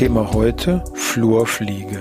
Thema 0.00 0.32
heute 0.32 0.82
Flurfliege. 0.94 1.98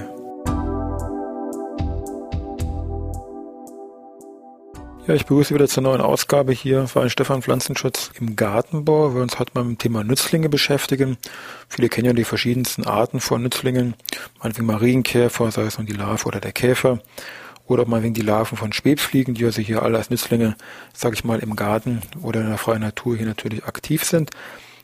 Ja, 5.05 5.15
ich 5.15 5.25
begrüße 5.25 5.53
wieder 5.53 5.67
zur 5.67 5.83
neuen 5.83 5.99
Ausgabe 5.99 6.53
hier 6.53 6.87
für 6.87 7.09
Stefan 7.09 7.41
Pflanzenschutz 7.41 8.11
im 8.17 8.37
Gartenbau. 8.37 9.13
Wir 9.15 9.21
uns 9.21 9.37
heute 9.37 9.51
mal 9.53 9.65
mit 9.65 9.71
dem 9.71 9.77
Thema 9.79 10.05
Nützlinge 10.05 10.47
beschäftigen. 10.47 11.17
Viele 11.67 11.89
kennen 11.89 12.05
ja 12.05 12.13
die 12.13 12.23
verschiedensten 12.23 12.85
Arten 12.85 13.19
von 13.19 13.41
Nützlingen. 13.41 13.95
Meinetwegen 14.41 14.67
Marienkäfer, 14.67 15.51
sei 15.51 15.63
es 15.63 15.77
nun 15.77 15.85
die 15.85 15.91
Larve 15.91 16.25
oder 16.25 16.39
der 16.39 16.53
Käfer. 16.53 17.01
Oder 17.67 17.85
meinetwegen 17.85 18.13
die 18.13 18.21
Larven 18.21 18.57
von 18.57 18.71
Schwebfliegen, 18.71 19.33
die 19.33 19.43
also 19.43 19.61
hier 19.61 19.83
alle 19.83 19.97
als 19.97 20.09
Nützlinge, 20.09 20.55
sage 20.93 21.15
ich 21.15 21.25
mal, 21.25 21.39
im 21.39 21.57
Garten 21.57 22.01
oder 22.21 22.39
in 22.39 22.47
der 22.47 22.57
freien 22.57 22.79
Natur 22.79 23.17
hier 23.17 23.25
natürlich 23.25 23.65
aktiv 23.65 24.05
sind. 24.05 24.31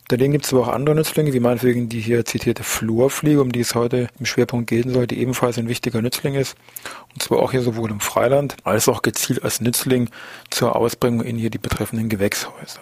Daneben 0.07 0.33
gibt 0.33 0.45
es 0.45 0.53
aber 0.53 0.63
auch 0.63 0.67
andere 0.67 0.95
Nützlinge, 0.95 1.33
wie 1.33 1.39
meinetwegen 1.39 1.89
die 1.89 1.99
hier 1.99 2.25
zitierte 2.25 2.63
Flurfliege, 2.63 3.41
um 3.41 3.51
die 3.51 3.61
es 3.61 3.73
heute 3.73 4.07
im 4.19 4.27
Schwerpunkt 4.27 4.69
gehen 4.69 4.93
soll, 4.93 5.07
die 5.07 5.19
ebenfalls 5.19 5.57
ein 5.57 5.67
wichtiger 5.67 6.01
Nützling 6.01 6.35
ist. 6.35 6.55
Und 7.13 7.23
zwar 7.23 7.39
auch 7.39 7.51
hier 7.51 7.63
sowohl 7.63 7.89
im 7.89 7.99
Freiland 7.99 8.55
als 8.63 8.87
auch 8.87 9.01
gezielt 9.01 9.43
als 9.43 9.61
Nützling 9.61 10.09
zur 10.51 10.75
Ausbringung 10.75 11.23
in 11.23 11.37
hier 11.37 11.49
die 11.49 11.57
betreffenden 11.57 12.07
Gewächshäuser. 12.07 12.81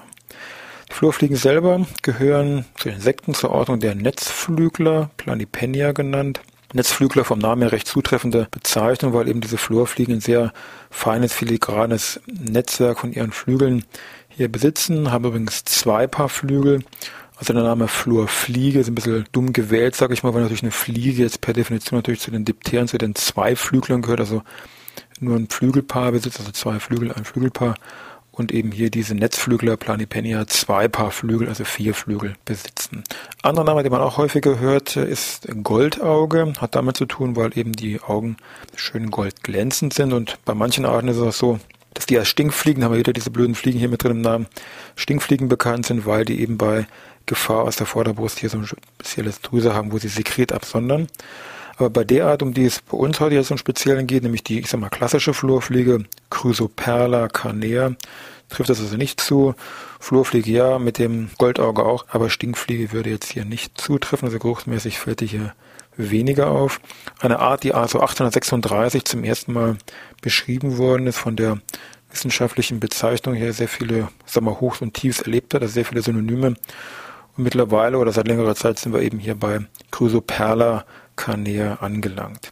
Die 0.90 0.94
Flurfliegen 0.94 1.38
selber 1.38 1.88
gehören 2.02 2.66
zu 2.76 2.90
Insekten 2.90 3.34
zur 3.34 3.52
Ordnung 3.52 3.80
der 3.80 3.96
Netzflügler, 3.96 5.10
Planipenia 5.16 5.94
genannt. 5.94 6.42
Netzflügler 6.74 7.24
vom 7.24 7.40
Namen 7.40 7.62
her 7.62 7.72
recht 7.72 7.88
zutreffende 7.88 8.48
Bezeichnung, 8.52 9.14
weil 9.14 9.28
eben 9.30 9.42
diese 9.42 9.58
Flurfliegen 9.58 10.16
ein 10.16 10.22
sehr 10.22 10.52
feines, 10.90 11.32
filigranes 11.32 12.20
Netzwerk 12.28 13.00
von 13.00 13.14
ihren 13.14 13.32
Flügeln 13.32 13.86
hier 14.36 14.52
besitzen, 14.52 15.12
haben 15.12 15.26
übrigens 15.26 15.64
zwei 15.66 16.08
Paar 16.08 16.30
Flügel. 16.30 16.84
Also 17.38 17.54
der 17.54 17.64
Name 17.64 17.88
Flurfliege 17.88 18.80
ist 18.80 18.88
ein 18.88 18.96
bisschen 18.96 19.26
dumm 19.32 19.54
gewählt, 19.54 19.96
sage 19.96 20.14
ich 20.14 20.24
mal, 20.24 20.34
weil 20.34 20.44
natürlich 20.44 20.64
eine 20.64 20.72
Fliege 20.72 21.24
jetzt 21.24 21.42
per 21.42 21.54
Definition 21.54 21.98
natürlich 21.98 22.22
zu 22.22 22.32
den 22.32 22.46
Dipteren, 22.46 22.88
zu 22.88 22.98
den 22.98 23.16
Zweiflüglern 23.16 24.02
gehört, 24.02 24.20
also 24.20 24.44
nur 25.20 25.36
ein 25.36 25.50
Flügelpaar 25.50 26.12
besitzt, 26.12 26.40
also 26.40 26.52
zwei 26.52 26.80
Flügel, 26.80 27.12
ein 27.12 27.26
Flügelpaar. 27.26 27.76
Und 28.32 28.52
eben 28.52 28.72
hier 28.72 28.90
diese 28.90 29.14
Netzflügler 29.14 29.78
Planipenia 29.78 30.48
zwei 30.48 30.88
Paar 30.88 31.12
Flügel, 31.12 31.50
also 31.50 31.66
vier 31.66 31.94
Flügel 31.94 32.34
besitzen. 32.46 33.04
Anderer 33.44 33.64
Name, 33.64 33.84
den 33.84 33.92
man 33.92 34.02
auch 34.02 34.18
häufiger 34.18 34.58
hört, 34.58 34.96
ist 34.96 35.48
Goldauge. 35.62 36.54
Hat 36.58 36.74
damit 36.74 36.98
zu 36.98 37.06
tun, 37.06 37.36
weil 37.36 37.56
eben 37.56 37.74
die 37.74 38.02
Augen 38.02 38.38
schön 38.76 39.12
goldglänzend 39.12 39.94
sind. 39.94 40.14
Und 40.14 40.40
bei 40.46 40.56
manchen 40.56 40.86
Arten 40.86 41.10
ist 41.10 41.18
es 41.18 41.22
auch 41.22 41.32
so, 41.34 41.60
dass 41.94 42.06
die 42.06 42.18
als 42.18 42.28
Stinkfliegen, 42.28 42.84
haben 42.84 42.92
wir 42.92 43.00
wieder 43.00 43.14
diese 43.14 43.32
blöden 43.32 43.56
Fliegen 43.56 43.80
hier 43.80 43.90
mit 43.90 44.04
drin 44.04 44.12
im 44.14 44.22
Namen, 44.22 44.48
Stinkfliegen 44.96 45.50
bekannt 45.50 45.86
sind, 45.86 46.06
weil 46.06 46.26
die 46.26 46.42
eben 46.42 46.58
bei 46.58 46.88
Gefahr 47.26 47.64
aus 47.64 47.78
der 47.78 47.88
Vorderbrust 47.88 48.40
hier 48.40 48.50
so 48.50 48.58
ein 48.58 48.68
spezielles 48.68 49.42
Drüse 49.42 49.74
haben, 49.74 49.92
wo 49.92 49.98
sie 49.98 50.10
Sekret 50.10 50.52
absondern. 50.52 51.08
Aber 51.78 51.90
bei 51.90 52.04
der 52.04 52.28
Art, 52.28 52.44
um 52.44 52.54
die 52.54 52.66
es 52.66 52.82
bei 52.82 52.98
uns 52.98 53.20
heute 53.20 53.36
jetzt 53.36 53.52
im 53.52 53.58
Speziellen 53.58 54.06
geht, 54.08 54.24
nämlich 54.24 54.44
die, 54.44 54.60
ich 54.60 54.68
sag 54.68 54.80
mal, 54.80 54.90
klassische 54.90 55.34
Flurfliege, 55.34 56.06
Chrysoperla 56.30 57.30
carnea, 57.30 57.96
trifft 58.50 58.70
das 58.70 58.80
also 58.80 58.98
nicht 58.98 59.20
zu. 59.20 59.56
Flurfliege 60.00 60.52
ja, 60.52 60.80
mit 60.80 61.00
dem 61.00 61.30
Goldauge 61.38 61.84
auch, 61.84 62.06
aber 62.10 62.30
Stinkfliege 62.30 62.92
würde 62.92 63.10
jetzt 63.10 63.32
hier 63.32 63.46
nicht 63.46 63.80
zutreffen, 63.80 64.28
also 64.28 64.38
geruchsmäßig 64.38 65.00
fällt 65.00 65.22
die 65.22 65.28
hier 65.28 65.54
weniger 65.98 66.50
auf. 66.50 66.80
Eine 67.20 67.40
Art, 67.40 67.64
die 67.64 67.74
also 67.74 68.02
836 68.02 69.06
zum 69.06 69.24
ersten 69.24 69.54
Mal 69.54 69.78
beschrieben 70.22 70.78
worden 70.78 71.08
ist, 71.08 71.18
von 71.18 71.36
der 71.36 71.60
wissenschaftlichen 72.12 72.80
Bezeichnung 72.80 73.36
her 73.36 73.54
sehr 73.54 73.68
viele, 73.68 74.08
sag 74.26 74.44
mal, 74.44 74.60
Hochs 74.60 74.82
und 74.82 74.94
Tiefs 74.94 75.22
erlebt 75.22 75.54
hat, 75.54 75.62
also 75.62 75.74
sehr 75.74 75.86
viele 75.86 76.02
Synonyme. 76.02 76.56
Und 77.36 77.44
mittlerweile 77.44 77.98
oder 77.98 78.12
seit 78.12 78.28
längerer 78.28 78.56
Zeit 78.56 78.80
sind 78.80 78.94
wir 78.94 79.02
eben 79.02 79.20
hier 79.20 79.36
bei 79.36 79.60
Chrysoperla 79.92 80.86
carnea 81.16 81.76
angelangt. 81.82 82.52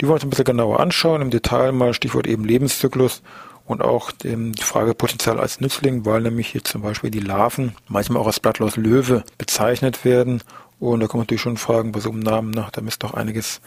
Die 0.00 0.06
wollen 0.06 0.10
wir 0.10 0.14
uns 0.14 0.24
ein 0.24 0.30
bisschen 0.30 0.44
genauer 0.44 0.80
anschauen, 0.80 1.22
im 1.22 1.30
Detail 1.30 1.72
mal 1.72 1.94
Stichwort 1.94 2.26
eben 2.26 2.44
Lebenszyklus 2.44 3.22
und 3.64 3.82
auch 3.82 4.10
die 4.10 4.52
Frage 4.60 4.94
Potenzial 4.94 5.38
als 5.38 5.60
Nützling, 5.60 6.04
weil 6.04 6.20
nämlich 6.20 6.48
hier 6.48 6.64
zum 6.64 6.82
Beispiel 6.82 7.10
die 7.10 7.20
Larven 7.20 7.74
manchmal 7.88 8.20
auch 8.20 8.26
als 8.26 8.40
Blattlaus 8.40 8.76
Löwe 8.76 9.24
bezeichnet 9.38 10.04
werden 10.04 10.42
und 10.90 11.00
da 11.00 11.06
kann 11.06 11.18
man 11.18 11.22
natürlich 11.22 11.42
schon 11.42 11.56
fragen, 11.56 11.92
bei 11.92 12.00
so 12.00 12.10
einem 12.10 12.20
Namen, 12.20 12.50
na, 12.50 12.68
da 12.72 12.80
müsste 12.80 13.06
doch 13.06 13.14
einiges 13.14 13.60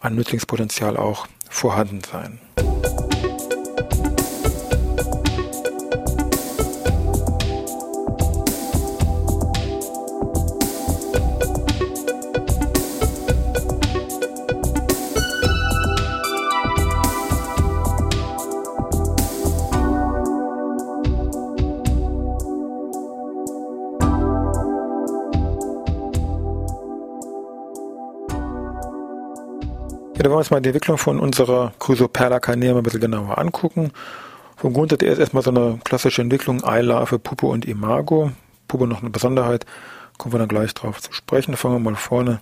an 0.00 0.16
Nützlingspotenzial 0.16 0.96
auch 0.96 1.26
vorhanden 1.48 2.02
sein. 2.10 2.40
Wollen 30.28 30.34
wir 30.34 30.40
uns 30.40 30.50
mal 30.50 30.60
die 30.60 30.68
Entwicklung 30.68 30.98
von 30.98 31.20
unserer 31.20 31.72
Chrysoperla 31.78 32.38
carnea 32.38 32.76
ein 32.76 32.82
bisschen 32.82 33.00
genauer 33.00 33.38
angucken. 33.38 33.92
Vom 34.56 34.74
Grundsatz 34.74 35.00
her 35.00 35.12
ist 35.12 35.20
erstmal 35.20 35.42
so 35.42 35.48
eine 35.48 35.78
klassische 35.84 36.20
Entwicklung 36.20 36.62
Eilarve, 36.64 37.18
Puppe 37.18 37.46
und 37.46 37.64
Imago. 37.64 38.32
Puppe 38.66 38.86
noch 38.86 39.00
eine 39.00 39.08
Besonderheit, 39.08 39.64
kommen 40.18 40.34
wir 40.34 40.38
dann 40.38 40.48
gleich 40.48 40.74
drauf 40.74 41.00
zu 41.00 41.14
sprechen. 41.14 41.56
Fangen 41.56 41.76
wir 41.76 41.90
mal 41.90 41.96
vorne 41.96 42.40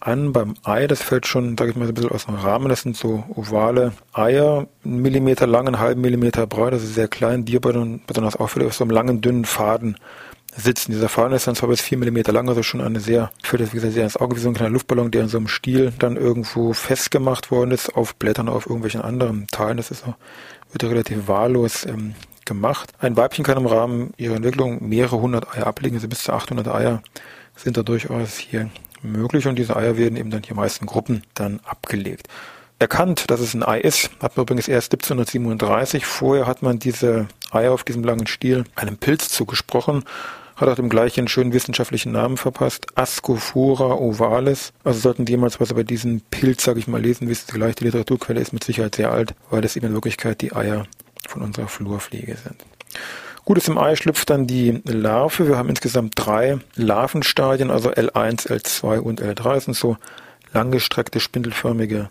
an 0.00 0.32
beim 0.32 0.54
Ei. 0.62 0.86
Das 0.86 1.02
fällt 1.02 1.26
schon, 1.26 1.58
sage 1.58 1.72
ich 1.72 1.76
mal, 1.76 1.84
so 1.84 1.90
ein 1.90 1.94
bisschen 1.94 2.10
aus 2.10 2.24
dem 2.24 2.36
Rahmen. 2.36 2.70
Das 2.70 2.80
sind 2.80 2.96
so 2.96 3.24
ovale 3.34 3.92
Eier, 4.14 4.66
einen 4.82 5.02
Millimeter 5.02 5.46
lang, 5.46 5.66
einen 5.66 5.80
halben 5.80 6.00
Millimeter 6.00 6.46
breit. 6.46 6.72
Das 6.72 6.82
ist 6.82 6.94
sehr 6.94 7.08
klein. 7.08 7.44
Die 7.44 7.58
besonders 7.58 8.36
auffällig 8.36 8.68
auf 8.68 8.74
so 8.74 8.84
einem 8.84 8.92
langen, 8.92 9.20
dünnen 9.20 9.44
Faden 9.44 9.98
sitzen. 10.56 10.92
Dieser 10.92 11.08
Faden 11.08 11.32
ist 11.32 11.46
dann 11.46 11.54
zwar 11.54 11.68
bis 11.68 11.80
vier 11.80 11.98
Millimeter 11.98 12.32
lang, 12.32 12.48
also 12.48 12.62
schon 12.62 12.80
eine 12.80 13.00
sehr, 13.00 13.30
fällt 13.42 13.62
das 13.62 13.72
wie 13.72 13.76
gesagt 13.76 13.94
sehr 13.94 14.04
ins 14.04 14.16
Auge, 14.16 14.36
wie 14.36 14.40
so 14.40 14.48
ein 14.48 14.54
kleiner 14.54 14.72
Luftballon, 14.72 15.10
der 15.10 15.22
in 15.22 15.28
so 15.28 15.38
einem 15.38 15.48
Stiel 15.48 15.92
dann 15.98 16.16
irgendwo 16.16 16.72
festgemacht 16.72 17.50
worden 17.50 17.70
ist, 17.70 17.94
auf 17.96 18.14
Blättern, 18.16 18.48
auf 18.48 18.66
irgendwelchen 18.66 19.00
anderen 19.00 19.46
Teilen. 19.48 19.76
Das 19.76 19.90
ist 19.90 20.06
auch, 20.06 20.14
wird 20.72 20.84
relativ 20.84 21.28
wahllos 21.28 21.84
ähm, 21.84 22.14
gemacht. 22.44 22.92
Ein 22.98 23.16
Weibchen 23.16 23.44
kann 23.44 23.58
im 23.58 23.66
Rahmen 23.66 24.12
ihrer 24.16 24.36
Entwicklung 24.36 24.86
mehrere 24.88 25.20
hundert 25.20 25.56
Eier 25.56 25.66
ablegen, 25.66 25.96
also 25.96 26.08
bis 26.08 26.24
zu 26.24 26.32
800 26.32 26.68
Eier 26.68 27.02
sind 27.56 27.76
da 27.76 27.82
durchaus 27.82 28.36
hier 28.36 28.70
möglich 29.02 29.46
und 29.46 29.56
diese 29.56 29.76
Eier 29.76 29.96
werden 29.96 30.16
eben 30.16 30.30
dann 30.30 30.42
hier 30.42 30.56
meist 30.56 30.80
in 30.80 30.86
Gruppen 30.86 31.22
dann 31.34 31.60
abgelegt 31.64 32.28
erkannt, 32.80 33.30
dass 33.30 33.40
es 33.40 33.54
ein 33.54 33.62
Ei 33.62 33.80
ist, 33.80 34.10
hat 34.20 34.36
man 34.36 34.42
übrigens 34.44 34.68
erst 34.68 34.92
1737. 34.92 36.04
Vorher 36.04 36.46
hat 36.46 36.60
man 36.60 36.78
diese 36.78 37.28
Eier 37.50 37.72
auf 37.72 37.84
diesem 37.84 38.04
langen 38.04 38.26
Stiel 38.26 38.64
einem 38.74 38.98
Pilz 38.98 39.28
zugesprochen 39.30 40.04
hat 40.56 40.68
auch 40.68 40.74
dem 40.74 40.88
gleichen 40.88 41.28
schönen 41.28 41.52
wissenschaftlichen 41.52 42.12
Namen 42.12 42.36
verpasst, 42.36 42.86
Ascophora 42.94 43.94
ovalis. 43.94 44.72
Also 44.84 45.00
sollten 45.00 45.24
die 45.24 45.32
jemals 45.32 45.60
was 45.60 45.70
über 45.70 45.84
diesen 45.84 46.20
Pilz, 46.30 46.64
sage 46.64 46.78
ich 46.78 46.86
mal, 46.86 47.00
lesen, 47.00 47.28
wissen 47.28 47.46
Sie 47.50 47.58
gleich, 47.58 47.74
die 47.74 47.84
Literaturquelle 47.84 48.40
ist 48.40 48.52
mit 48.52 48.64
Sicherheit 48.64 48.94
sehr 48.94 49.10
alt, 49.10 49.34
weil 49.50 49.64
es 49.64 49.76
eben 49.76 49.86
in 49.86 49.94
Wirklichkeit 49.94 50.40
die 50.40 50.52
Eier 50.52 50.86
von 51.28 51.42
unserer 51.42 51.68
Flurfliege 51.68 52.36
sind. 52.36 52.64
Gut, 53.44 53.58
ist 53.58 53.68
im 53.68 53.76
Ei 53.76 53.94
schlüpft 53.94 54.30
dann 54.30 54.46
die 54.46 54.80
Larve. 54.84 55.48
Wir 55.48 55.58
haben 55.58 55.68
insgesamt 55.68 56.14
drei 56.16 56.58
Larvenstadien, 56.76 57.70
also 57.70 57.90
L1, 57.90 58.48
L2 58.48 59.00
und 59.00 59.20
L3. 59.20 59.54
Das 59.54 59.64
sind 59.66 59.76
so 59.76 59.98
langgestreckte, 60.54 61.20
spindelförmige 61.20 62.08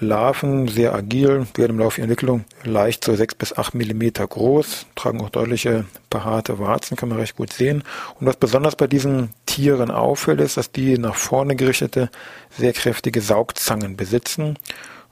Larven, 0.00 0.66
sehr 0.66 0.94
agil, 0.94 1.46
werden 1.54 1.72
im 1.72 1.78
Laufe 1.78 2.00
ihrer 2.00 2.08
Entwicklung 2.08 2.44
leicht 2.64 3.04
so 3.04 3.14
sechs 3.14 3.34
bis 3.34 3.56
acht 3.56 3.74
Millimeter 3.74 4.26
groß, 4.26 4.86
tragen 4.94 5.20
auch 5.20 5.30
deutliche 5.30 5.84
behaarte 6.08 6.58
Warzen, 6.58 6.96
kann 6.96 7.10
man 7.10 7.18
recht 7.18 7.36
gut 7.36 7.52
sehen. 7.52 7.84
Und 8.18 8.26
was 8.26 8.36
besonders 8.36 8.76
bei 8.76 8.86
diesen 8.86 9.30
Tieren 9.46 9.90
auffällt, 9.90 10.40
ist, 10.40 10.56
dass 10.56 10.72
die 10.72 10.96
nach 10.96 11.16
vorne 11.16 11.54
gerichtete, 11.54 12.10
sehr 12.50 12.72
kräftige 12.72 13.20
Saugzangen 13.20 13.96
besitzen. 13.96 14.58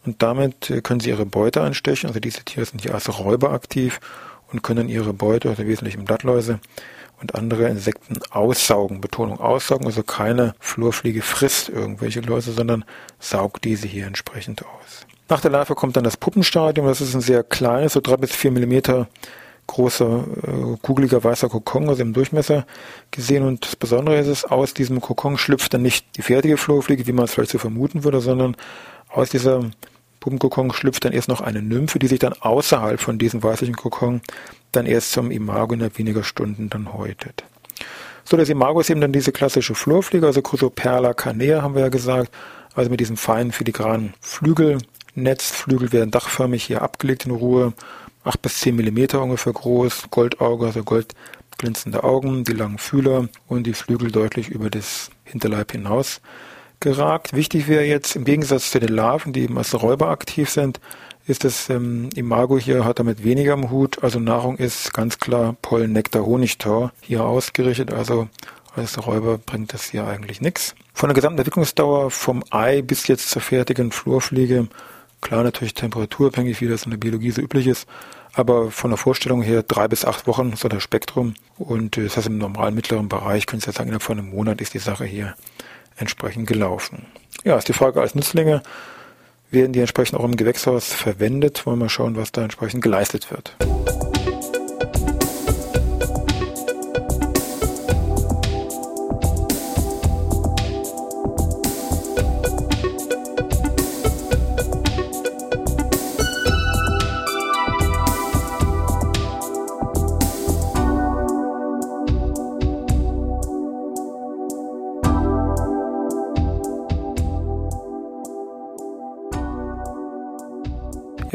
Und 0.06 0.22
damit 0.22 0.72
können 0.84 1.00
sie 1.00 1.10
ihre 1.10 1.26
Beute 1.26 1.60
anstechen. 1.60 2.08
Also 2.08 2.18
diese 2.20 2.44
Tiere 2.44 2.64
sind 2.64 2.80
hier 2.80 2.94
als 2.94 3.18
Räuber 3.18 3.52
aktiv 3.52 4.00
und 4.52 4.62
können 4.62 4.88
ihre 4.88 5.12
Beute, 5.12 5.50
also 5.50 5.66
wesentlich 5.66 5.98
Blattläuse 5.98 6.60
und 7.20 7.34
andere 7.34 7.68
Insekten 7.68 8.18
aussaugen. 8.30 9.00
Betonung 9.00 9.40
aussaugen, 9.40 9.86
also 9.86 10.02
keine 10.02 10.54
Flurfliege 10.60 11.22
frisst 11.22 11.68
irgendwelche 11.68 12.20
Läuse, 12.20 12.52
sondern 12.52 12.84
saugt 13.18 13.64
diese 13.64 13.86
hier 13.88 14.06
entsprechend 14.06 14.64
aus. 14.64 15.06
Nach 15.28 15.40
der 15.40 15.50
Larve 15.50 15.74
kommt 15.74 15.96
dann 15.96 16.04
das 16.04 16.16
Puppenstadium. 16.16 16.86
Das 16.86 17.00
ist 17.00 17.14
ein 17.14 17.20
sehr 17.20 17.42
kleines, 17.42 17.92
so 17.92 18.00
drei 18.00 18.16
bis 18.16 18.34
vier 18.34 18.50
Millimeter 18.50 19.08
großer, 19.66 20.24
äh, 20.42 20.76
kugeliger 20.80 21.22
weißer 21.22 21.50
Kokon, 21.50 21.88
also 21.90 22.00
im 22.00 22.14
Durchmesser 22.14 22.66
gesehen. 23.10 23.46
Und 23.46 23.66
das 23.66 23.76
Besondere 23.76 24.18
ist 24.18 24.26
es, 24.26 24.44
aus 24.44 24.72
diesem 24.72 25.00
Kokon 25.02 25.36
schlüpft 25.36 25.74
dann 25.74 25.82
nicht 25.82 26.06
die 26.16 26.22
fertige 26.22 26.56
Flurfliege, 26.56 27.06
wie 27.06 27.12
man 27.12 27.26
es 27.26 27.34
vielleicht 27.34 27.50
so 27.50 27.58
vermuten 27.58 28.04
würde, 28.04 28.20
sondern 28.20 28.56
aus 29.10 29.28
dieser 29.28 29.70
Puppenkokon 30.28 30.72
schlüpft 30.72 31.04
dann 31.06 31.12
erst 31.12 31.28
noch 31.28 31.40
eine 31.40 31.62
Nymphe, 31.62 31.98
die 31.98 32.06
sich 32.06 32.18
dann 32.18 32.34
außerhalb 32.34 33.00
von 33.00 33.18
diesem 33.18 33.42
weißlichen 33.42 33.76
Kokon 33.76 34.20
dann 34.72 34.84
erst 34.84 35.12
zum 35.12 35.30
Imago 35.30 35.72
innerhalb 35.72 35.98
weniger 35.98 36.22
Stunden 36.22 36.68
dann 36.68 36.92
häutet. 36.92 37.44
So, 38.24 38.36
das 38.36 38.50
Imago 38.50 38.80
ist 38.80 38.90
eben 38.90 39.00
dann 39.00 39.12
diese 39.12 39.32
klassische 39.32 39.74
Flurfliege, 39.74 40.26
also 40.26 40.42
Chrysoperla 40.42 41.14
canea 41.14 41.62
haben 41.62 41.74
wir 41.74 41.82
ja 41.82 41.88
gesagt, 41.88 42.30
also 42.74 42.90
mit 42.90 43.00
diesem 43.00 43.16
feinen 43.16 43.52
filigranen 43.52 44.12
Flügelnetz. 44.20 45.50
Flügel 45.50 45.92
werden 45.92 46.10
dachförmig 46.10 46.62
hier 46.62 46.82
abgelegt 46.82 47.24
in 47.24 47.32
Ruhe, 47.32 47.72
8 48.24 48.42
bis 48.42 48.60
10 48.60 48.76
Millimeter 48.76 49.22
ungefähr 49.22 49.54
groß, 49.54 50.10
Goldauge, 50.10 50.66
also 50.66 50.84
goldglänzende 50.84 52.04
Augen, 52.04 52.44
die 52.44 52.52
langen 52.52 52.76
Fühler 52.76 53.28
und 53.46 53.66
die 53.66 53.72
Flügel 53.72 54.10
deutlich 54.10 54.50
über 54.50 54.68
das 54.68 55.10
Hinterleib 55.24 55.72
hinaus 55.72 56.20
geragt. 56.80 57.34
Wichtig 57.34 57.68
wäre 57.68 57.84
jetzt 57.84 58.16
im 58.16 58.24
Gegensatz 58.24 58.70
zu 58.70 58.80
den 58.80 58.94
Larven, 58.94 59.32
die 59.32 59.42
eben 59.42 59.58
als 59.58 59.80
Räuber 59.80 60.08
aktiv 60.08 60.50
sind, 60.50 60.80
ist 61.26 61.44
das 61.44 61.68
ähm, 61.68 62.08
Imago 62.14 62.58
hier 62.58 62.84
hat 62.84 62.98
damit 62.98 63.22
weniger 63.22 63.52
am 63.52 63.70
Hut. 63.70 64.02
Also 64.02 64.18
Nahrung 64.18 64.56
ist 64.56 64.94
ganz 64.94 65.18
klar 65.18 65.56
Pollen, 65.60 65.92
Nektar, 65.92 66.24
Honigtau 66.24 66.90
hier 67.02 67.24
ausgerichtet. 67.24 67.92
Also 67.92 68.28
als 68.74 69.06
Räuber 69.06 69.38
bringt 69.38 69.74
das 69.74 69.90
hier 69.90 70.06
eigentlich 70.06 70.40
nichts. 70.40 70.74
Von 70.94 71.10
der 71.10 71.14
gesamten 71.14 71.38
Entwicklungsdauer 71.38 72.10
vom 72.10 72.42
Ei 72.50 72.80
bis 72.80 73.06
jetzt 73.08 73.30
zur 73.30 73.42
fertigen 73.42 73.92
Flurfliege, 73.92 74.68
klar 75.20 75.42
natürlich 75.42 75.74
temperaturabhängig, 75.74 76.60
wie 76.60 76.68
das 76.68 76.84
in 76.84 76.90
der 76.90 76.98
Biologie 76.98 77.30
so 77.30 77.42
üblich 77.42 77.66
ist, 77.66 77.86
aber 78.32 78.70
von 78.70 78.90
der 78.90 78.98
Vorstellung 78.98 79.42
her 79.42 79.62
drei 79.62 79.86
bis 79.88 80.04
acht 80.04 80.26
Wochen 80.26 80.56
so 80.56 80.68
das 80.68 80.82
Spektrum. 80.82 81.34
Und 81.58 81.98
äh, 81.98 82.04
das 82.04 82.16
heißt 82.16 82.28
im 82.28 82.38
normalen 82.38 82.74
mittleren 82.74 83.08
Bereich, 83.08 83.44
Sie 83.50 83.56
ja 83.58 83.72
sagen, 83.72 83.88
innerhalb 83.88 84.02
von 84.02 84.18
einem 84.18 84.30
Monat 84.30 84.60
ist 84.60 84.74
die 84.74 84.78
Sache 84.78 85.04
hier 85.04 85.34
entsprechend 85.98 86.46
gelaufen. 86.46 87.06
Ja, 87.44 87.56
ist 87.56 87.68
die 87.68 87.72
Frage 87.72 88.00
als 88.00 88.14
Nützlinge 88.14 88.62
werden 89.50 89.72
die 89.72 89.80
entsprechend 89.80 90.18
auch 90.18 90.24
im 90.24 90.36
Gewächshaus 90.36 90.92
verwendet. 90.92 91.64
Wollen 91.66 91.78
wir 91.78 91.88
schauen, 91.88 92.16
was 92.16 92.32
da 92.32 92.42
entsprechend 92.42 92.82
geleistet 92.82 93.30
wird. 93.30 93.56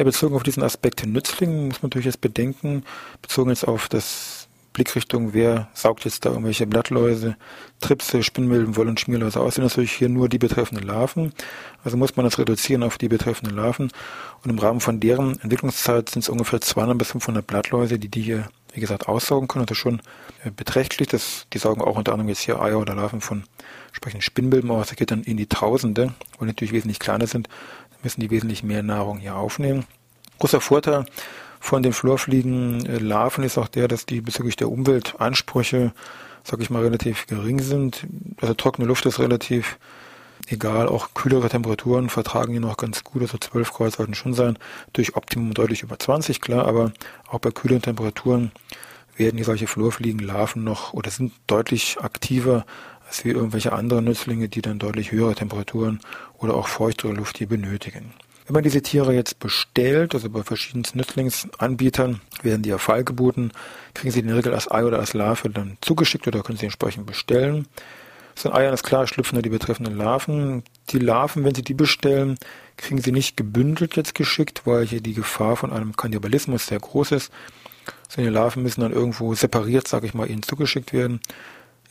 Ja, 0.04 0.06
bezogen 0.06 0.36
auf 0.36 0.44
diesen 0.44 0.64
Aspekt 0.64 1.06
Nützling 1.06 1.70
muss 1.70 1.82
man 1.82 1.88
natürlich 1.88 2.08
jetzt 2.08 2.20
bedenken, 2.20 2.84
bezogen 3.22 3.52
jetzt 3.52 3.66
auf 3.66 3.88
das 3.88 4.50
Blickrichtung, 4.74 5.34
wer 5.34 5.70
saugt 5.74 6.04
jetzt 6.04 6.26
da 6.26 6.32
irgendwelche 6.32 6.68
Blattläuse, 6.68 7.38
Tripse, 7.80 8.22
Spinnmilben, 8.22 8.76
Woll- 8.76 8.90
und 8.90 9.00
Schmierläuse 9.00 9.40
aus, 9.40 9.56
sind 9.56 9.64
natürlich 9.64 9.94
hier 9.94 10.10
nur 10.10 10.28
die 10.28 10.40
betreffenden 10.40 10.86
Larven. 10.86 11.32
Also 11.86 11.96
muss 11.96 12.18
man 12.18 12.26
das 12.26 12.38
reduzieren 12.38 12.84
auf 12.84 12.98
die 12.98 13.08
betreffenden 13.08 13.56
Larven. 13.56 13.92
Und 14.44 14.50
im 14.50 14.60
Rahmen 14.60 14.82
von 14.82 15.00
deren 15.00 15.40
Entwicklungszeit 15.40 16.10
sind 16.10 16.24
es 16.24 16.28
ungefähr 16.28 16.60
200 16.60 16.98
bis 16.98 17.12
500 17.12 17.48
Blattläuse, 17.48 17.98
die 17.98 18.10
die 18.10 18.24
hier, 18.24 18.50
wie 18.74 18.82
gesagt, 18.82 19.08
aussaugen 19.08 19.48
können. 19.48 19.66
Das 19.68 19.78
ist 19.78 19.82
schon 19.82 20.02
äh, 20.44 20.52
beträchtlich. 20.52 21.08
Das, 21.08 21.48
die 21.54 21.60
saugen 21.60 21.82
auch 21.82 21.96
unter 21.96 22.12
anderem 22.12 22.28
jetzt 22.28 22.42
hier 22.42 22.62
Eier 22.62 22.80
oder 22.80 22.94
Larven 22.94 23.22
von 23.22 23.46
entsprechenden 23.88 24.22
Spinnmilben 24.22 24.70
aus. 24.70 24.90
Das 24.90 24.98
geht 24.98 25.12
dann 25.12 25.24
in 25.24 25.38
die 25.38 25.48
Tausende, 25.48 26.14
weil 26.40 26.48
natürlich 26.48 26.74
wesentlich 26.74 27.00
kleiner 27.00 27.28
sind 27.28 27.48
müssen 28.04 28.22
die 28.22 28.30
wesentlich 28.30 28.64
mehr 28.64 28.84
Nahrung 28.84 29.18
hier 29.18 29.36
aufnehmen. 29.36 29.86
Großer 30.40 30.62
Vorteil 30.62 31.06
von 31.60 31.84
den 31.84 31.94
Florfliegen-Larven 31.94 33.44
ist 33.44 33.58
auch 33.58 33.70
der, 33.70 33.88
dass 33.88 34.06
die 34.06 34.22
bezüglich 34.22 34.56
der 34.58 34.70
Umweltansprüche, 34.70 35.94
sag 36.44 36.60
ich 36.60 36.70
mal, 36.70 36.84
relativ 36.84 37.28
gering 37.28 37.62
sind. 37.62 38.06
Also 38.42 38.54
trockene 38.54 38.88
Luft 38.88 39.06
ist 39.06 39.20
relativ 39.20 39.78
egal, 40.48 40.88
auch 40.88 41.14
kühlere 41.14 41.50
Temperaturen 41.50 42.10
vertragen 42.10 42.54
die 42.54 42.60
noch 42.60 42.78
ganz 42.78 43.04
gut, 43.04 43.22
also 43.22 43.38
12 43.38 43.72
Grad 43.72 43.94
sollten 43.94 44.14
schon 44.14 44.34
sein, 44.34 44.58
durch 44.92 45.16
Optimum 45.16 45.54
deutlich 45.54 45.84
über 45.84 45.98
20, 45.98 46.42
klar, 46.42 46.68
aber 46.68 46.92
auch 47.30 47.40
bei 47.40 47.52
kühleren 47.52 47.82
Temperaturen 47.82 48.52
werden 49.16 49.38
hier 49.38 49.46
solche 49.46 49.68
Flurfliegen-Larven 49.68 50.64
noch 50.64 50.94
oder 50.94 51.12
sind 51.12 51.34
deutlich 51.48 51.98
aktiver 52.02 52.66
als 53.14 53.24
wie 53.26 53.30
irgendwelche 53.30 53.74
anderen 53.74 54.06
Nützlinge, 54.06 54.50
die 54.50 54.64
dann 54.64 54.80
deutlich 54.80 55.12
höhere 55.12 55.36
Temperaturen 55.36 56.00
oder 56.40 56.56
auch 56.56 56.68
feuchtere 56.68 57.12
Luft 57.14 57.38
hier 57.38 57.48
benötigen. 57.48 58.12
Wenn 58.48 58.56
man 58.56 58.64
diese 58.64 58.82
Tiere 58.82 59.14
jetzt 59.14 59.38
bestellt, 59.40 60.16
also 60.16 60.32
bei 60.32 60.42
verschiedenen 60.42 60.86
Nützlingsanbietern 60.96 62.22
werden 62.42 62.64
die 62.64 62.70
ja 62.70 62.80
feilgeboten, 62.80 63.52
kriegen 63.94 64.12
sie 64.12 64.22
in 64.22 64.28
der 64.28 64.38
Regel 64.38 64.56
als 64.56 64.70
Ei 64.70 64.84
oder 64.84 64.98
als 64.98 65.14
Larve 65.14 65.52
dann 65.52 65.78
zugeschickt 65.82 66.28
oder 66.28 66.42
können 66.42 66.58
sie 66.58 66.66
entsprechend 66.66 67.06
bestellen. 67.06 67.68
So 68.36 68.50
ein 68.50 68.56
Eiern 68.56 68.74
ist 68.74 68.84
klar, 68.84 69.06
schlüpfen 69.06 69.40
die 69.44 69.50
betreffenden 69.50 69.96
Larven. 69.96 70.64
Die 70.90 70.98
Larven, 70.98 71.44
wenn 71.46 71.54
Sie 71.54 71.62
die 71.62 71.76
bestellen, 71.76 72.40
kriegen 72.78 73.00
Sie 73.00 73.12
nicht 73.12 73.38
gebündelt 73.38 73.96
jetzt 73.96 74.16
geschickt, 74.16 74.64
weil 74.66 74.88
hier 74.88 75.02
die 75.02 75.14
Gefahr 75.14 75.56
von 75.56 75.72
einem 75.72 75.96
Kannibalismus 75.96 76.66
sehr 76.66 76.80
groß 76.80 77.12
ist. 77.12 77.32
So 78.10 78.24
die 78.24 78.28
Larven 78.28 78.64
müssen 78.64 78.82
dann 78.82 78.92
irgendwo 78.92 79.36
separiert, 79.36 79.88
sage 79.88 80.08
ich 80.08 80.16
mal, 80.16 80.28
Ihnen 80.28 80.42
zugeschickt 80.42 80.94
werden. 80.94 81.22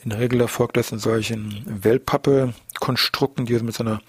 In 0.05 0.11
der 0.11 0.19
Regel 0.19 0.41
erfolgt 0.41 0.77
das 0.77 0.91
in 0.91 0.99
solchen 0.99 1.65
Wellpappe-Konstrukten, 1.67 3.47
die 3.47 3.55
mit 3.61 3.75
so 3.75 3.85
einer 3.85 4.01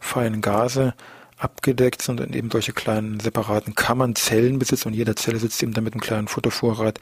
feinen 0.00 0.40
Gase 0.40 0.94
abgedeckt 1.36 2.00
sind 2.00 2.20
und 2.20 2.34
eben 2.34 2.50
solche 2.50 2.72
kleinen 2.72 3.20
separaten 3.20 3.74
Kammern, 3.74 4.14
Zellen 4.14 4.58
besitzen 4.58 4.88
und 4.88 4.94
jeder 4.94 5.16
Zelle 5.16 5.38
sitzt 5.38 5.62
eben 5.62 5.74
damit 5.74 5.92
einem 5.92 6.00
kleinen 6.00 6.28
Futtervorrat 6.28 7.00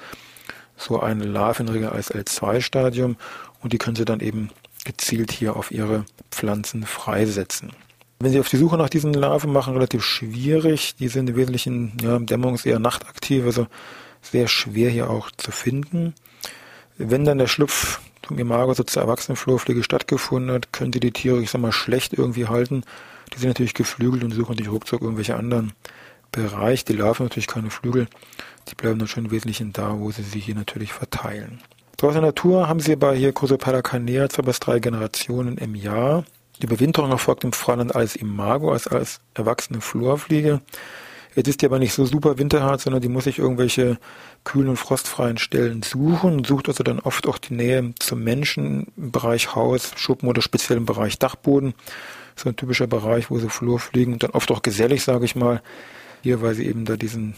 so 0.76 0.98
eine 1.00 1.24
Larve 1.24 1.60
in 1.60 1.66
der 1.66 1.74
Regel 1.74 1.88
als 1.90 2.10
L2-Stadium 2.10 3.16
und 3.60 3.72
die 3.72 3.78
können 3.78 3.96
Sie 3.96 4.04
dann 4.04 4.20
eben 4.20 4.50
gezielt 4.84 5.30
hier 5.30 5.56
auf 5.56 5.70
Ihre 5.70 6.06
Pflanzen 6.30 6.86
freisetzen. 6.86 7.72
Wenn 8.18 8.32
Sie 8.32 8.40
auf 8.40 8.48
die 8.48 8.56
Suche 8.56 8.76
nach 8.76 8.88
diesen 8.88 9.14
Larven 9.14 9.52
machen, 9.52 9.74
relativ 9.74 10.04
schwierig. 10.04 10.94
Die 10.96 11.08
sind 11.08 11.30
im 11.30 11.36
Wesentlichen 11.36 11.96
ja, 12.02 12.16
dämmerungs- 12.16 12.66
eher 12.66 12.78
nachtaktiv, 12.78 13.44
also 13.44 13.66
sehr 14.22 14.48
schwer 14.48 14.90
hier 14.90 15.08
auch 15.08 15.30
zu 15.30 15.52
finden. 15.52 16.14
Wenn 16.98 17.24
dann 17.24 17.38
der 17.38 17.46
Schlupf 17.46 18.00
Imago 18.38 18.74
so 18.74 18.82
zur 18.82 19.02
Erwachsenenflurpflege 19.02 19.82
stattgefunden 19.82 20.52
hat, 20.52 20.72
können 20.72 20.92
Sie 20.92 21.00
die 21.00 21.12
Tiere, 21.12 21.40
ich 21.40 21.50
sag 21.50 21.60
mal, 21.60 21.72
schlecht 21.72 22.12
irgendwie 22.12 22.46
halten. 22.46 22.82
Die 23.34 23.38
sind 23.38 23.48
natürlich 23.48 23.74
geflügelt 23.74 24.24
und 24.24 24.32
suchen 24.32 24.56
sich 24.56 24.70
ruckzuck 24.70 25.02
irgendwelche 25.02 25.36
anderen 25.36 25.72
Bereich. 26.32 26.84
Die 26.84 26.92
Larven 26.92 27.26
natürlich 27.26 27.46
keine 27.46 27.70
Flügel. 27.70 28.08
Die 28.68 28.74
bleiben 28.74 28.98
dann 28.98 29.08
schon 29.08 29.26
im 29.26 29.30
Wesentlichen 29.30 29.72
da, 29.72 29.98
wo 29.98 30.10
sie 30.10 30.22
sich 30.22 30.44
hier 30.44 30.54
natürlich 30.54 30.92
verteilen. 30.92 31.60
Draußen 31.96 32.16
in 32.16 32.22
der 32.22 32.30
Natur 32.30 32.68
haben 32.68 32.80
sie 32.80 32.96
bei 32.96 33.16
hier 33.16 33.32
Chrysopella 33.32 33.82
canea 33.82 34.28
zwei 34.28 34.42
bis 34.42 34.60
drei 34.60 34.78
Generationen 34.78 35.58
im 35.58 35.74
Jahr. 35.74 36.24
Die 36.60 36.66
Überwinterung 36.66 37.10
erfolgt 37.10 37.44
im 37.44 37.52
Freiland 37.52 37.94
als 37.94 38.16
Imago, 38.16 38.72
als, 38.72 38.86
als 38.86 39.20
erwachsene 39.34 39.80
Flurfliege. 39.80 40.60
Jetzt 41.34 41.48
ist 41.48 41.62
die 41.62 41.66
aber 41.66 41.78
nicht 41.78 41.92
so 41.92 42.04
super 42.04 42.38
winterhart, 42.38 42.80
sondern 42.80 43.02
die 43.02 43.08
muss 43.08 43.24
sich 43.24 43.38
irgendwelche 43.38 43.98
kühlen 44.44 44.68
und 44.68 44.76
frostfreien 44.76 45.38
Stellen 45.38 45.82
suchen 45.82 46.44
sucht 46.44 46.68
also 46.68 46.82
dann 46.82 46.98
oft 46.98 47.26
auch 47.26 47.38
die 47.38 47.54
Nähe 47.54 47.94
zum 47.98 48.24
Menschen 48.24 48.88
im 48.96 49.12
Bereich 49.12 49.54
Haus, 49.54 49.92
Schuppen 49.96 50.28
oder 50.28 50.42
speziell 50.42 50.78
im 50.78 50.86
Bereich 50.86 51.18
Dachboden. 51.18 51.74
So 52.36 52.48
ein 52.48 52.56
typischer 52.56 52.86
Bereich, 52.86 53.30
wo 53.30 53.38
sie 53.38 53.48
Flur 53.48 53.78
fliegen 53.78 54.14
und 54.14 54.22
dann 54.22 54.30
oft 54.30 54.50
auch 54.50 54.62
gesellig, 54.62 55.04
sage 55.04 55.24
ich 55.24 55.36
mal. 55.36 55.62
Hier, 56.22 56.42
weil 56.42 56.54
sie 56.54 56.66
eben 56.66 56.84
da 56.84 56.96
diesen 56.96 57.34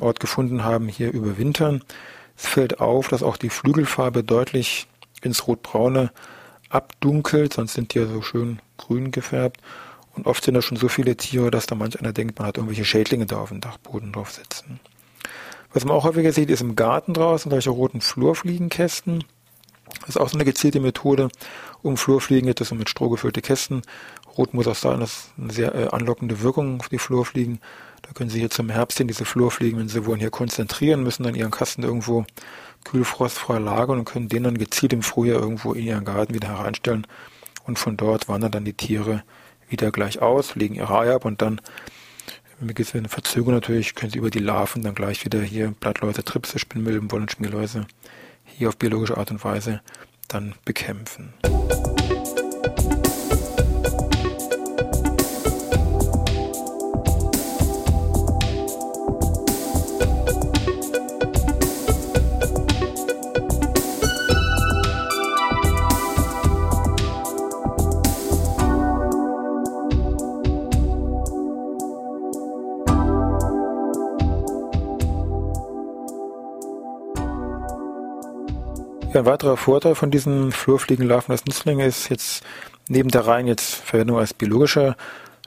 Ort 0.00 0.20
gefunden 0.20 0.64
haben, 0.64 0.88
hier 0.88 1.12
überwintern. 1.12 1.82
Es 2.36 2.46
fällt 2.46 2.80
auf, 2.80 3.08
dass 3.08 3.22
auch 3.22 3.36
die 3.36 3.50
Flügelfarbe 3.50 4.22
deutlich 4.24 4.86
ins 5.22 5.46
Rotbraune 5.46 6.10
abdunkelt, 6.70 7.54
sonst 7.54 7.74
sind 7.74 7.94
die 7.94 7.98
ja 7.98 8.06
so 8.06 8.22
schön 8.22 8.60
grün 8.76 9.10
gefärbt. 9.10 9.60
Und 10.18 10.26
oft 10.26 10.42
sind 10.42 10.54
da 10.54 10.62
schon 10.62 10.76
so 10.76 10.88
viele 10.88 11.16
Tiere, 11.16 11.52
dass 11.52 11.66
da 11.66 11.76
manch 11.76 12.00
einer 12.00 12.12
denkt, 12.12 12.40
man 12.40 12.48
hat 12.48 12.56
irgendwelche 12.56 12.84
Schädlinge 12.84 13.26
da 13.26 13.38
auf 13.38 13.50
dem 13.50 13.60
Dachboden 13.60 14.10
drauf 14.10 14.32
sitzen. 14.32 14.80
Was 15.72 15.84
man 15.84 15.94
auch 15.94 16.02
häufiger 16.02 16.32
sieht, 16.32 16.50
ist 16.50 16.60
im 16.60 16.74
Garten 16.74 17.14
draußen 17.14 17.52
solche 17.52 17.70
roten 17.70 18.00
Flurfliegenkästen. 18.00 19.22
Das 20.00 20.08
ist 20.08 20.16
auch 20.16 20.28
so 20.28 20.34
eine 20.34 20.44
gezielte 20.44 20.80
Methode, 20.80 21.28
um 21.82 21.96
Flurfliegen, 21.96 22.52
das 22.52 22.68
sind 22.68 22.78
mit 22.78 22.90
Stroh 22.90 23.10
gefüllte 23.10 23.42
Kästen, 23.42 23.82
Rot 24.36 24.54
muss 24.54 24.66
auch 24.66 24.74
sein, 24.74 24.98
das 24.98 25.10
ist 25.10 25.30
eine 25.38 25.52
sehr 25.52 25.74
äh, 25.76 25.86
anlockende 25.88 26.42
Wirkung 26.42 26.80
auf 26.80 26.88
die 26.88 26.98
Flurfliegen. 26.98 27.60
Da 28.02 28.10
können 28.12 28.28
Sie 28.28 28.40
hier 28.40 28.50
zum 28.50 28.70
Herbst 28.70 28.98
hin 28.98 29.06
diese 29.06 29.24
Flurfliegen, 29.24 29.78
wenn 29.78 29.88
Sie 29.88 30.04
wollen, 30.04 30.18
hier 30.18 30.30
konzentrieren, 30.30 31.04
müssen 31.04 31.22
dann 31.22 31.36
Ihren 31.36 31.52
Kasten 31.52 31.84
irgendwo 31.84 32.24
kühlfrostfrei 32.84 33.58
lagern 33.58 34.00
und 34.00 34.04
können 34.04 34.28
den 34.28 34.42
dann 34.42 34.58
gezielt 34.58 34.92
im 34.92 35.02
Frühjahr 35.02 35.40
irgendwo 35.40 35.74
in 35.74 35.84
Ihren 35.84 36.04
Garten 36.04 36.34
wieder 36.34 36.48
hereinstellen. 36.48 37.06
Und 37.64 37.78
von 37.78 37.96
dort 37.96 38.28
wandern 38.28 38.50
dann 38.50 38.64
die 38.64 38.72
Tiere 38.72 39.22
wieder 39.68 39.90
gleich 39.90 40.20
aus, 40.20 40.54
legen 40.54 40.74
ihre 40.74 40.98
Eier 40.98 41.16
ab 41.16 41.24
und 41.24 41.42
dann 41.42 41.60
mit 42.60 42.76
gewissen 42.76 43.08
Verzögerung 43.08 43.54
natürlich 43.54 43.94
können 43.94 44.10
Sie 44.10 44.18
über 44.18 44.30
die 44.30 44.40
Larven 44.40 44.82
dann 44.82 44.94
gleich 44.94 45.24
wieder 45.24 45.40
hier 45.40 45.72
Blattläuse, 45.78 46.24
Tripse, 46.24 46.58
Spinnmilben, 46.58 47.10
Wollenschmierläuse 47.10 47.86
hier 48.44 48.68
auf 48.68 48.76
biologische 48.76 49.16
Art 49.16 49.30
und 49.30 49.44
Weise 49.44 49.80
dann 50.26 50.54
bekämpfen. 50.64 51.32
Ein 79.18 79.26
weiterer 79.26 79.56
Vorteil 79.56 79.94
von 79.94 80.10
diesen 80.10 80.52
Flurfliegenlarven 80.52 81.32
als 81.32 81.44
Nützlinge 81.44 81.84
ist 81.84 82.08
jetzt 82.08 82.44
neben 82.88 83.10
der 83.10 83.26
rein 83.26 83.46
jetzt 83.46 83.74
Verwendung 83.74 84.18
als 84.18 84.32
biologischer 84.32 84.96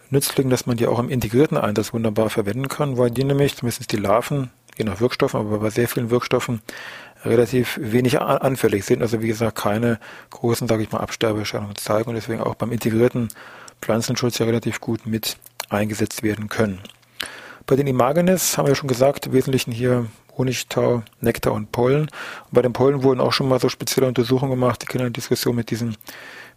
Nützling, 0.09 0.49
dass 0.49 0.65
man 0.65 0.77
die 0.77 0.87
auch 0.87 0.99
im 0.99 1.09
integrierten 1.09 1.57
Einsatz 1.57 1.93
wunderbar 1.93 2.29
verwenden 2.29 2.67
kann, 2.67 2.97
weil 2.97 3.11
die 3.11 3.23
nämlich, 3.23 3.55
zumindest 3.55 3.91
die 3.91 3.97
Larven, 3.97 4.51
je 4.77 4.83
nach 4.83 4.99
Wirkstoffen, 4.99 5.39
aber 5.39 5.59
bei 5.59 5.69
sehr 5.69 5.87
vielen 5.87 6.09
Wirkstoffen, 6.09 6.61
relativ 7.23 7.79
wenig 7.81 8.19
anfällig 8.19 8.83
sind. 8.83 9.01
Also 9.01 9.21
wie 9.21 9.27
gesagt, 9.27 9.57
keine 9.57 9.99
großen, 10.31 10.67
sage 10.67 10.83
ich 10.83 10.91
mal, 10.91 10.99
Absterbeerscheinungen 10.99 11.75
zeigen 11.77 12.09
und 12.09 12.15
deswegen 12.15 12.41
auch 12.41 12.55
beim 12.55 12.71
integrierten 12.71 13.29
Pflanzenschutz 13.81 14.37
ja 14.39 14.45
relativ 14.45 14.81
gut 14.81 15.05
mit 15.05 15.37
eingesetzt 15.69 16.23
werden 16.23 16.49
können. 16.49 16.79
Bei 17.67 17.75
den 17.75 17.87
Imagenes 17.87 18.57
haben 18.57 18.67
wir 18.67 18.75
schon 18.75 18.89
gesagt, 18.89 19.27
im 19.27 19.33
Wesentlichen 19.33 19.71
hier 19.71 20.07
Honigtau, 20.37 21.03
Nektar 21.19 21.53
und 21.53 21.71
Pollen. 21.71 22.03
Und 22.03 22.51
bei 22.51 22.61
den 22.61 22.73
Pollen 22.73 23.03
wurden 23.03 23.19
auch 23.19 23.33
schon 23.33 23.49
mal 23.49 23.59
so 23.59 23.69
spezielle 23.69 24.07
Untersuchungen 24.07 24.51
gemacht. 24.51 24.81
Die 24.81 24.85
kennen 24.85 25.05
eine 25.05 25.11
Diskussion 25.11 25.55
mit 25.55 25.71
diesem 25.71 25.95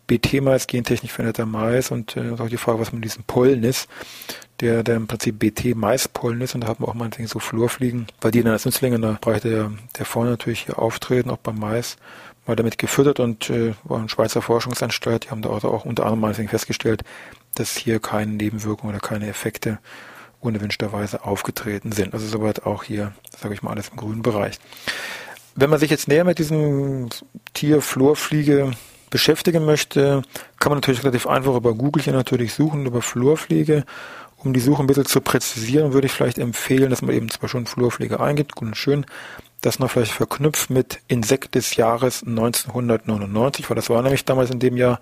BT-Mais, 0.07 0.66
gentechnisch 0.66 1.12
veränderter 1.12 1.47
Mais 1.47 1.90
und 1.90 2.16
äh, 2.16 2.33
auch 2.38 2.49
die 2.49 2.57
Frage, 2.57 2.81
was 2.81 2.93
mit 2.93 3.04
diesem 3.04 3.25
Pollen 3.25 3.64
ist, 3.64 3.88
der, 4.61 4.83
der 4.83 4.97
im 4.97 5.07
Prinzip 5.07 5.38
BT-Maispollen 5.38 6.40
ist 6.40 6.54
und 6.54 6.62
da 6.62 6.69
hat 6.69 6.81
man 6.81 6.90
auch 6.90 6.95
mal 6.95 7.11
so 7.25 7.38
Flurfliegen, 7.38 8.07
weil 8.21 8.31
die 8.31 8.43
dann 8.43 8.52
als 8.52 8.64
Nützlinge 8.64 8.97
in 8.97 9.02
der 9.02 9.19
Breite 9.21 9.50
der, 9.50 9.73
der 9.99 10.07
Vorne 10.07 10.31
natürlich 10.31 10.61
hier 10.61 10.78
auftreten, 10.78 11.31
auch 11.31 11.38
beim 11.38 11.59
Mais, 11.59 11.97
mal 12.47 12.57
damit 12.57 12.78
gefüttert 12.78 13.21
und 13.21 13.49
äh, 13.50 13.75
war 13.85 13.99
eine 13.99 14.09
Schweizer 14.09 14.43
Forschungsanstalt, 14.43 15.25
die 15.25 15.31
haben 15.31 15.43
da 15.43 15.50
also 15.50 15.71
auch 15.71 15.85
unter 15.85 16.04
anderem 16.04 16.21
mal 16.21 16.35
festgestellt, 16.35 17.02
dass 17.54 17.76
hier 17.76 18.00
keine 18.00 18.33
Nebenwirkungen 18.33 18.95
oder 18.95 19.07
keine 19.07 19.28
Effekte 19.28 19.78
unerwünschterweise 20.45 21.25
aufgetreten 21.25 21.93
sind. 21.93 22.15
Also 22.15 22.27
soweit 22.27 22.67
auch 22.67 22.85
hier, 22.85 23.13
sage 23.39 23.55
ich 23.55 23.63
mal, 23.63 23.71
alles 23.71 23.89
im 23.89 23.97
grünen 23.97 24.23
Bereich. 24.23 24.59
Wenn 25.57 25.71
man 25.71 25.79
sich 25.79 25.91
jetzt 25.91 26.09
näher 26.09 26.25
mit 26.25 26.39
diesem 26.39 27.09
Tier 27.53 27.81
Flurfliege 27.81 28.73
beschäftigen 29.11 29.65
möchte, 29.65 30.23
kann 30.59 30.71
man 30.71 30.79
natürlich 30.79 31.03
relativ 31.03 31.27
einfach 31.27 31.55
über 31.55 31.75
Google 31.75 32.03
hier 32.03 32.13
natürlich 32.13 32.53
suchen, 32.53 32.87
über 32.87 33.03
Flurfliege. 33.03 33.85
Um 34.37 34.53
die 34.53 34.61
Suche 34.61 34.83
ein 34.83 34.87
bisschen 34.87 35.07
zu 35.07 35.21
präzisieren, 35.21 35.93
würde 35.93 36.07
ich 36.07 36.13
vielleicht 36.13 36.39
empfehlen, 36.39 36.91
dass 36.91 37.01
man 37.01 37.15
eben 37.15 37.31
zwar 37.31 37.49
schon 37.49 37.67
Flurfliege 37.67 38.21
eingibt, 38.21 38.55
gut 38.57 38.69
und 38.69 38.77
schön, 38.77 39.07
das 39.63 39.79
noch 39.79 39.91
vielleicht 39.91 40.13
verknüpft 40.13 40.69
mit 40.69 40.99
Insekt 41.09 41.55
des 41.55 41.77
Jahres 41.77 42.25
1999, 42.27 43.71
weil 43.71 43.77
das 43.77 43.89
war 43.89 44.03
nämlich 44.03 44.25
damals 44.25 44.51
in 44.51 44.59
dem 44.59 44.77
Jahr 44.77 45.01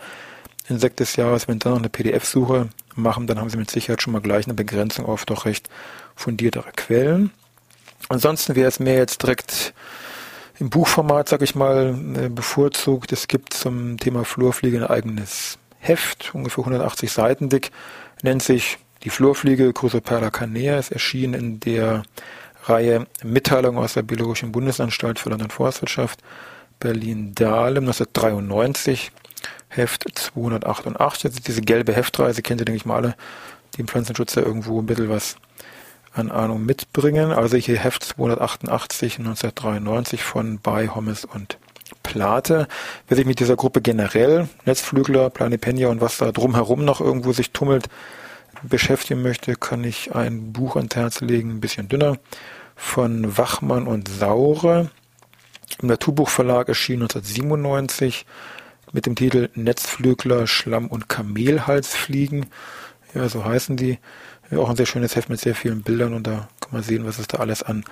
Insekt 0.68 1.00
des 1.00 1.16
Jahres, 1.16 1.48
wenn 1.48 1.58
dann 1.58 1.72
noch 1.72 1.78
eine 1.80 1.88
PDF-Suche 1.88 2.68
machen, 2.96 3.26
dann 3.26 3.38
haben 3.38 3.50
Sie 3.50 3.56
mit 3.56 3.70
Sicherheit 3.70 4.02
schon 4.02 4.12
mal 4.12 4.22
gleich 4.22 4.46
eine 4.46 4.54
Begrenzung 4.54 5.06
auf 5.06 5.24
doch 5.24 5.44
recht 5.44 5.68
fundiertere 6.14 6.72
Quellen. 6.76 7.30
Ansonsten 8.08 8.54
wäre 8.54 8.68
es 8.68 8.80
mir 8.80 8.94
jetzt 8.94 9.22
direkt 9.22 9.74
im 10.58 10.70
Buchformat, 10.70 11.28
sag 11.28 11.42
ich 11.42 11.54
mal, 11.54 11.94
äh, 12.16 12.28
bevorzugt. 12.28 13.12
Es 13.12 13.28
gibt 13.28 13.54
zum 13.54 13.98
Thema 13.98 14.24
Flurfliege 14.24 14.78
ein 14.78 14.86
eigenes 14.86 15.58
Heft, 15.78 16.34
ungefähr 16.34 16.62
180 16.64 17.10
Seiten 17.10 17.48
dick, 17.48 17.70
nennt 18.22 18.42
sich 18.42 18.78
die 19.02 19.10
Flurfliege 19.10 19.72
Crusoperla 19.72 20.30
canea, 20.30 20.78
ist 20.78 20.92
erschienen 20.92 21.34
in 21.34 21.60
der 21.60 22.04
Reihe 22.64 23.06
Mitteilung 23.24 23.76
aus 23.78 23.94
der 23.94 24.02
Biologischen 24.02 24.52
Bundesanstalt 24.52 25.18
für 25.18 25.30
Land- 25.30 25.42
und 25.42 25.52
Forstwirtschaft 25.52 26.20
Berlin-Dahlem 26.78 27.84
1993. 27.84 29.10
Heft 29.74 30.06
288. 30.14 31.24
Also 31.26 31.40
diese 31.40 31.62
gelbe 31.62 31.94
Heftreise 31.94 32.42
kennt 32.42 32.60
ihr, 32.60 32.64
denke 32.64 32.76
ich 32.76 32.86
mal 32.86 32.96
alle, 32.96 33.14
die 33.74 33.80
im 33.80 33.88
Pflanzenschutz 33.88 34.34
ja 34.34 34.42
irgendwo 34.42 34.80
ein 34.80 34.86
bisschen 34.86 35.08
was 35.08 35.36
an 36.14 36.30
Ahnung 36.30 36.64
mitbringen. 36.64 37.32
Also 37.32 37.56
hier 37.56 37.78
Heft 37.78 38.04
288 38.04 39.18
1993 39.18 40.22
von 40.22 40.58
Bay, 40.58 40.88
Hommes 40.88 41.24
und 41.24 41.58
Plate. 42.02 42.68
Wer 43.08 43.16
sich 43.16 43.26
mit 43.26 43.40
dieser 43.40 43.56
Gruppe 43.56 43.80
generell, 43.80 44.48
Netzflügler, 44.66 45.30
Planipenia 45.30 45.88
und 45.88 46.00
was 46.00 46.18
da 46.18 46.32
drumherum 46.32 46.84
noch 46.84 47.00
irgendwo 47.00 47.32
sich 47.32 47.52
tummelt, 47.52 47.88
beschäftigen 48.62 49.22
möchte, 49.22 49.54
kann 49.56 49.84
ich 49.84 50.14
ein 50.14 50.52
Buch 50.52 50.76
ans 50.76 50.94
Herz 50.94 51.20
legen, 51.20 51.50
ein 51.50 51.60
bisschen 51.60 51.88
dünner, 51.88 52.18
von 52.76 53.36
Wachmann 53.38 53.86
und 53.86 54.08
Saure. 54.08 54.90
Im 55.80 55.88
Naturbuchverlag 55.88 56.68
erschienen 56.68 57.02
1997 57.02 58.26
mit 58.92 59.06
dem 59.06 59.14
Titel 59.14 59.48
Netzflügler, 59.54 60.46
Schlamm- 60.46 60.88
und 60.88 61.08
Kamelhalsfliegen. 61.08 62.46
Ja, 63.14 63.28
so 63.28 63.44
heißen 63.44 63.76
die. 63.76 63.98
Ja, 64.50 64.58
auch 64.58 64.70
ein 64.70 64.76
sehr 64.76 64.86
schönes 64.86 65.16
Heft 65.16 65.28
mit 65.28 65.40
sehr 65.40 65.54
vielen 65.54 65.82
Bildern 65.82 66.12
und 66.12 66.26
da 66.26 66.48
kann 66.60 66.70
man 66.72 66.82
sehen, 66.82 67.06
was 67.06 67.18
es 67.18 67.26
da 67.26 67.38
alles 67.38 67.62
an 67.62 67.84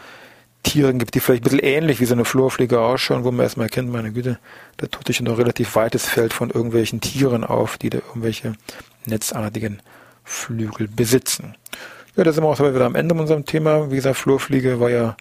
Tieren 0.62 0.98
gibt, 0.98 1.14
die 1.14 1.20
vielleicht 1.20 1.42
ein 1.42 1.44
bisschen 1.44 1.58
ähnlich 1.60 2.00
wie 2.00 2.04
so 2.04 2.12
eine 2.12 2.26
Flurfliege 2.26 2.80
ausschauen, 2.80 3.24
wo 3.24 3.30
man 3.30 3.44
erstmal 3.44 3.66
erkennt, 3.66 3.90
meine 3.90 4.12
Güte, 4.12 4.38
da 4.76 4.86
tut 4.86 5.06
sich 5.06 5.20
ein 5.20 5.26
relativ 5.26 5.74
weites 5.74 6.06
Feld 6.06 6.34
von 6.34 6.50
irgendwelchen 6.50 7.00
Tieren 7.00 7.44
auf, 7.44 7.78
die 7.78 7.88
da 7.88 7.98
irgendwelche 7.98 8.52
netzartigen 9.06 9.80
Flügel 10.22 10.86
besitzen. 10.86 11.54
Ja, 12.14 12.24
da 12.24 12.32
sind 12.32 12.44
wir 12.44 12.48
auch 12.48 12.58
wieder 12.58 12.84
am 12.84 12.94
Ende 12.94 13.14
unserem 13.14 13.46
Thema. 13.46 13.90
Wie 13.90 13.96
gesagt, 13.96 14.18
Flurfliege 14.18 14.80
war 14.80 14.90
ja 14.90 15.16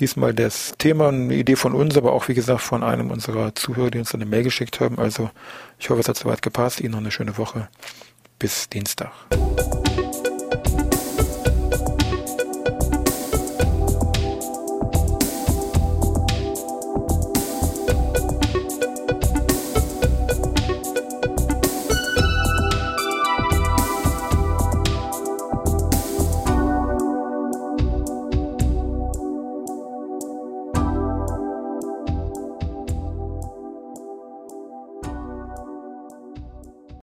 diesmal 0.00 0.34
das 0.34 0.74
Thema, 0.78 1.08
eine 1.08 1.34
Idee 1.34 1.56
von 1.56 1.74
uns, 1.74 1.96
aber 1.96 2.12
auch 2.12 2.28
wie 2.28 2.34
gesagt 2.34 2.62
von 2.62 2.82
einem 2.82 3.10
unserer 3.10 3.54
Zuhörer, 3.54 3.90
die 3.90 3.98
uns 3.98 4.14
eine 4.14 4.26
Mail 4.26 4.42
geschickt 4.42 4.80
haben. 4.80 4.98
Also 4.98 5.30
ich 5.78 5.90
hoffe, 5.90 6.00
es 6.00 6.08
hat 6.08 6.16
soweit 6.16 6.42
gepasst. 6.42 6.80
Ihnen 6.80 6.92
noch 6.92 6.98
eine 6.98 7.10
schöne 7.10 7.38
Woche. 7.38 7.68
Bis 8.38 8.68
Dienstag. 8.68 9.12